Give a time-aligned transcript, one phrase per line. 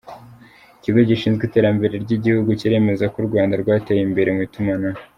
[0.77, 4.99] Ikigo gishinzwe iterambere ryigihugu kiremeza ko u Rwanda rwateye imbere mwitumanaho